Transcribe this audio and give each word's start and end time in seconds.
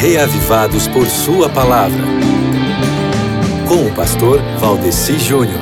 reavivados 0.00 0.86
por 0.86 1.08
Sua 1.08 1.48
palavra. 1.48 2.04
Com 3.66 3.84
o 3.84 3.94
pastor 3.96 4.40
Valdeci 4.60 5.18
Júnior. 5.18 5.60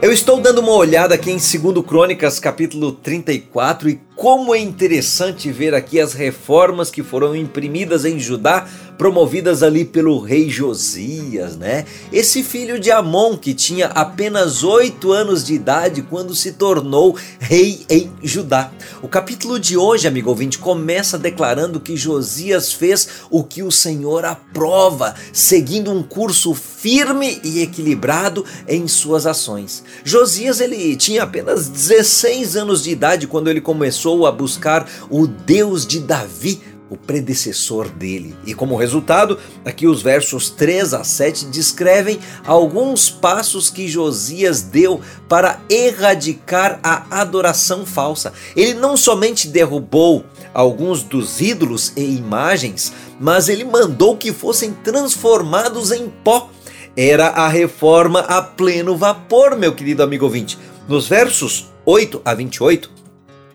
Eu 0.00 0.12
estou 0.12 0.40
dando 0.40 0.60
uma 0.60 0.70
olhada 0.70 1.16
aqui 1.16 1.32
em 1.32 1.38
2 1.38 1.84
Crônicas, 1.84 2.38
capítulo 2.38 2.92
34, 2.92 3.88
e 3.88 4.00
como 4.16 4.54
é 4.54 4.58
interessante 4.58 5.52
ver 5.52 5.74
aqui 5.74 6.00
as 6.00 6.14
reformas 6.14 6.90
que 6.90 7.02
foram 7.02 7.36
imprimidas 7.36 8.06
em 8.06 8.18
Judá, 8.18 8.66
promovidas 8.96 9.62
ali 9.62 9.84
pelo 9.84 10.18
rei 10.18 10.48
Josias, 10.48 11.54
né? 11.54 11.84
Esse 12.10 12.42
filho 12.42 12.80
de 12.80 12.90
Amon 12.90 13.36
que 13.36 13.52
tinha 13.52 13.88
apenas 13.88 14.64
oito 14.64 15.12
anos 15.12 15.44
de 15.44 15.52
idade 15.52 16.00
quando 16.00 16.34
se 16.34 16.52
tornou 16.52 17.14
rei 17.38 17.84
em 17.90 18.10
Judá. 18.22 18.72
O 19.02 19.08
capítulo 19.08 19.60
de 19.60 19.76
hoje, 19.76 20.08
amigo 20.08 20.30
ouvinte, 20.30 20.56
começa 20.56 21.18
declarando 21.18 21.78
que 21.78 21.94
Josias 21.94 22.72
fez 22.72 23.06
o 23.28 23.44
que 23.44 23.62
o 23.62 23.70
Senhor 23.70 24.24
aprova, 24.24 25.14
seguindo 25.30 25.92
um 25.92 26.02
curso 26.02 26.54
firme 26.54 27.38
e 27.44 27.60
equilibrado 27.60 28.46
em 28.66 28.88
suas 28.88 29.26
ações. 29.26 29.84
Josias 30.02 30.58
ele 30.58 30.96
tinha 30.96 31.24
apenas 31.24 31.68
16 31.68 32.56
anos 32.56 32.82
de 32.82 32.90
idade 32.90 33.26
quando 33.26 33.50
ele 33.50 33.60
começou 33.60 34.05
começou 34.06 34.24
a 34.24 34.30
buscar 34.30 34.88
o 35.10 35.26
Deus 35.26 35.84
de 35.84 35.98
Davi, 35.98 36.60
o 36.88 36.96
predecessor 36.96 37.88
dele. 37.88 38.36
E 38.46 38.54
como 38.54 38.76
resultado, 38.76 39.36
aqui 39.64 39.88
os 39.88 40.00
versos 40.00 40.48
3 40.48 40.94
a 40.94 41.02
7 41.02 41.46
descrevem 41.46 42.20
alguns 42.46 43.10
passos 43.10 43.68
que 43.68 43.88
Josias 43.88 44.62
deu 44.62 45.00
para 45.28 45.58
erradicar 45.68 46.78
a 46.84 47.20
adoração 47.20 47.84
falsa. 47.84 48.32
Ele 48.54 48.74
não 48.74 48.96
somente 48.96 49.48
derrubou 49.48 50.24
alguns 50.54 51.02
dos 51.02 51.40
ídolos 51.40 51.92
e 51.96 52.02
imagens, 52.02 52.92
mas 53.18 53.48
ele 53.48 53.64
mandou 53.64 54.16
que 54.16 54.32
fossem 54.32 54.72
transformados 54.72 55.90
em 55.90 56.08
pó. 56.22 56.48
Era 56.96 57.26
a 57.26 57.48
reforma 57.48 58.20
a 58.20 58.40
pleno 58.40 58.96
vapor, 58.96 59.56
meu 59.56 59.74
querido 59.74 60.04
amigo 60.04 60.24
ouvinte. 60.24 60.56
Nos 60.88 61.08
versos 61.08 61.72
8 61.84 62.22
a 62.24 62.32
28, 62.32 63.05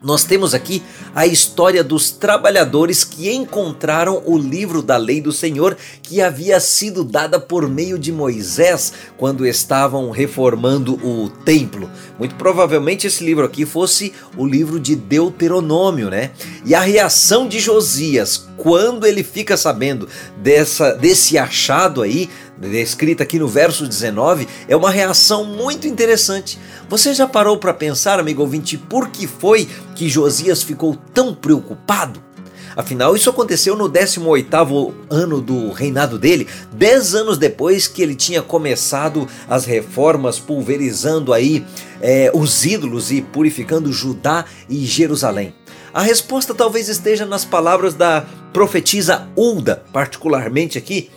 nós 0.04 0.24
temos 0.24 0.56
aqui 0.56 0.82
a 1.14 1.28
história 1.28 1.84
dos 1.84 2.10
trabalhadores 2.10 3.04
que 3.04 3.32
encontraram 3.32 4.24
o 4.26 4.36
livro 4.36 4.82
da 4.82 4.98
lei 4.98 5.22
do 5.22 5.32
Senhor 5.32 5.78
que 6.02 6.20
havia 6.20 6.60
sido 6.60 7.04
dada 7.04 7.40
por 7.40 7.70
meio 7.70 8.00
de 8.00 8.12
Moisés 8.12 8.94
quando 9.16 9.46
estavam 9.46 10.10
reformando 10.10 10.96
o 11.06 11.30
templo. 11.30 11.88
Muito 12.18 12.34
provavelmente 12.34 13.06
esse 13.06 13.24
livro 13.24 13.46
aqui 13.46 13.64
fosse 13.64 14.12
o 14.36 14.44
livro 14.44 14.80
de 14.80 14.96
Deuteronômio, 14.96 16.10
né? 16.10 16.32
E 16.66 16.74
a 16.74 16.82
reação 16.82 17.48
de 17.48 17.60
Josias 17.60 18.48
quando 18.62 19.08
ele 19.08 19.24
fica 19.24 19.58
sabendo 19.58 20.08
dessa, 20.38 20.94
desse 20.94 21.36
achado 21.36 22.04
aí 22.04 22.30
descrita 22.60 23.24
aqui 23.24 23.40
no 23.40 23.48
verso 23.48 23.88
19, 23.88 24.48
é 24.68 24.76
uma 24.76 24.92
reação 24.92 25.44
muito 25.44 25.88
interessante. 25.88 26.60
Você 26.88 27.12
já 27.12 27.28
parou 27.28 27.58
para 27.58 27.74
pensar, 27.74 28.20
amigo 28.20 28.44
ouvinte, 28.44 28.78
por 28.78 29.08
que 29.10 29.26
foi 29.26 29.68
que 29.96 30.08
Josias 30.08 30.62
ficou 30.62 30.96
tão 31.12 31.34
preocupado? 31.34 32.22
Afinal, 32.76 33.16
isso 33.16 33.32
aconteceu 33.32 33.76
no 33.76 33.90
18º 33.90 34.94
ano 35.10 35.42
do 35.42 35.72
reinado 35.72 36.20
dele, 36.20 36.48
10 36.72 37.16
anos 37.16 37.38
depois 37.40 37.88
que 37.88 38.04
ele 38.04 38.14
tinha 38.14 38.44
começado 38.44 39.28
as 39.50 39.66
reformas, 39.66 40.38
pulverizando 40.38 41.34
aí 41.34 41.66
é, 42.00 42.32
os 42.32 42.64
ídolos 42.64 43.12
e 43.12 43.24
purificando 43.24 43.92
Judá 43.92 44.46
e 44.70 44.86
Jerusalém. 44.86 45.56
A 45.94 46.02
resposta 46.02 46.54
talvez 46.54 46.88
esteja 46.88 47.26
nas 47.26 47.44
palavras 47.44 47.94
da 47.94 48.26
profetisa 48.54 49.30
Ulda, 49.36 49.84
particularmente 49.92 50.78
aqui, 50.78 51.10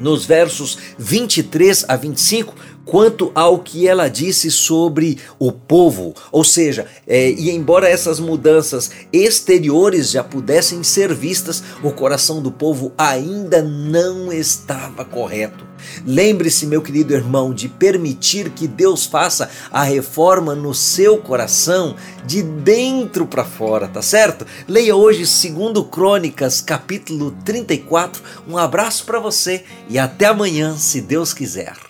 nos 0.00 0.26
versos 0.26 0.78
23 0.98 1.84
a 1.88 1.96
25, 1.96 2.54
quanto 2.86 3.32
ao 3.34 3.58
que 3.58 3.86
ela 3.86 4.08
disse 4.08 4.50
sobre 4.50 5.18
o 5.38 5.52
povo. 5.52 6.14
Ou 6.32 6.44
seja, 6.44 6.86
é, 7.06 7.30
e 7.30 7.50
embora 7.50 7.88
essas 7.88 8.18
mudanças 8.18 8.90
exteriores 9.12 10.10
já 10.10 10.24
pudessem 10.24 10.82
ser 10.82 11.12
vistas, 11.12 11.62
o 11.82 11.90
coração 11.90 12.40
do 12.40 12.50
povo 12.50 12.92
ainda 12.96 13.60
não 13.60 14.32
estava 14.32 15.04
correto. 15.04 15.66
Lembre-se, 16.06 16.66
meu 16.66 16.80
querido 16.80 17.12
irmão, 17.12 17.52
de 17.52 17.68
permitir 17.68 18.50
que 18.50 18.66
Deus 18.66 19.04
faça 19.04 19.50
a 19.70 19.82
reforma 19.82 20.54
no 20.54 20.74
seu 20.74 21.18
coração 21.18 21.96
de 22.24 22.42
dentro 22.42 23.26
para 23.26 23.44
fora, 23.44 23.86
tá 23.88 24.02
certo? 24.02 24.46
Leia 24.66 24.96
hoje 24.96 25.26
segundo 25.26 25.84
Crônicas, 25.84 26.60
capítulo 26.60 27.36
34. 27.44 28.22
Um 28.48 28.56
abraço 28.56 29.04
para 29.04 29.18
você 29.18 29.64
e 29.88 29.98
até 29.98 30.26
amanhã, 30.26 30.76
se 30.76 31.00
Deus 31.00 31.32
quiser. 31.32 31.86